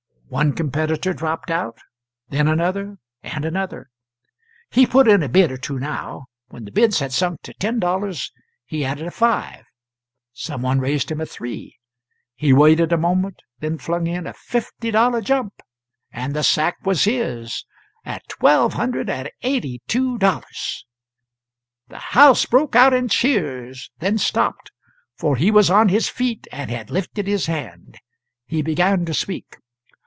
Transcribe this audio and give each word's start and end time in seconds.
One 0.33 0.53
competitor 0.53 1.11
dropped 1.13 1.51
out; 1.51 1.79
then 2.29 2.47
another, 2.47 2.99
and 3.21 3.43
another. 3.43 3.89
He 4.69 4.87
put 4.87 5.05
in 5.09 5.21
a 5.21 5.27
bid 5.27 5.51
or 5.51 5.57
two 5.57 5.77
now. 5.77 6.27
When 6.47 6.63
the 6.63 6.71
bids 6.71 6.99
had 6.99 7.11
sunk 7.11 7.41
to 7.41 7.53
ten 7.53 7.79
dollars, 7.81 8.31
he 8.65 8.85
added 8.85 9.07
a 9.07 9.11
five; 9.11 9.65
some 10.31 10.61
one 10.61 10.79
raised 10.79 11.11
him 11.11 11.19
a 11.19 11.25
three; 11.25 11.75
he 12.33 12.53
waited 12.53 12.93
a 12.93 12.97
moment, 12.97 13.41
then 13.59 13.77
flung 13.77 14.07
in 14.07 14.25
a 14.25 14.31
fifty 14.31 14.89
dollar 14.89 15.19
jump, 15.19 15.61
and 16.13 16.33
the 16.33 16.43
sack 16.43 16.77
was 16.85 17.03
his 17.03 17.65
at 18.05 18.25
$1,282. 18.29 20.19
The 21.89 21.97
house 21.99 22.45
broke 22.45 22.77
out 22.77 22.93
in 22.93 23.09
cheers 23.09 23.91
then 23.99 24.17
stopped; 24.17 24.71
for 25.17 25.35
he 25.35 25.51
was 25.51 25.69
on 25.69 25.89
his 25.89 26.07
feet, 26.07 26.47
and 26.53 26.71
had 26.71 26.89
lifted 26.89 27.27
his 27.27 27.47
hand. 27.47 27.97
He 28.45 28.61
began 28.61 29.03
to 29.03 29.13
speak. 29.13 29.57